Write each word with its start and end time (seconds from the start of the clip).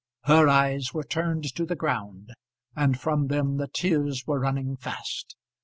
Her 0.23 0.49
eyes 0.49 0.95
were 0.95 1.03
turned 1.03 1.43
to 1.55 1.63
the 1.63 1.75
ground, 1.75 2.33
and 2.75 2.99
from 2.99 3.27
them 3.27 3.57
the 3.57 3.67
tears 3.67 4.25
were 4.25 4.39
running 4.39 4.75
fast. 4.75 5.35